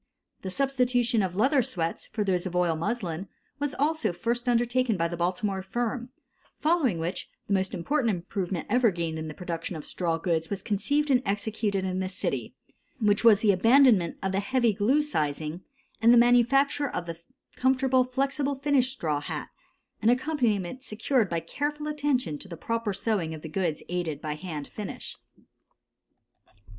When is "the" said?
0.41-0.49, 5.07-5.15, 7.45-7.53, 9.27-9.35, 13.41-13.51, 14.31-14.39, 16.11-16.17, 17.05-17.19, 22.47-22.57, 23.43-23.47